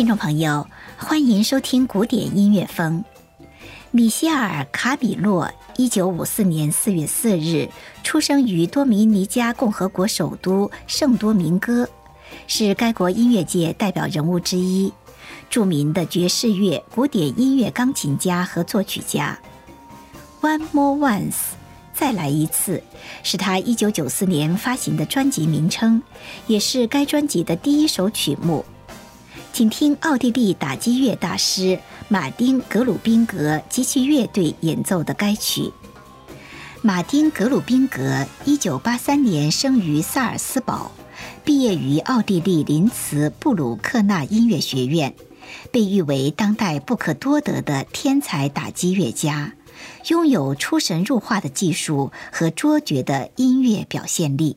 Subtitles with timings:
[0.00, 3.04] 听众朋友，欢迎收听古典音乐风。
[3.90, 7.68] 米歇尔·卡比洛，一九五四年四月四日
[8.02, 11.86] 出生于多米尼加共和国首都圣多明哥，
[12.46, 14.90] 是该国音乐界代表人物之一，
[15.50, 19.38] 著名的爵士乐、古典音乐钢琴家和作曲家。
[20.40, 21.34] One More Once，
[21.92, 22.82] 再来一次，
[23.22, 26.02] 是他一九九四年发行的专辑名称，
[26.46, 28.64] 也是该专辑的第一首曲目。
[29.52, 35.70] 请听奥地利打击乐大师马丁·格鲁宾格及其乐队演奏的该曲。
[36.80, 40.92] 马丁·格鲁宾格1983年生于萨尔斯堡，
[41.44, 45.14] 毕业于奥地利林茨布鲁克纳音乐学院，
[45.70, 49.52] 被誉为当代不可多得的天才打击乐家，
[50.08, 54.56] 拥有出神入化的技术和卓绝的音乐表现力。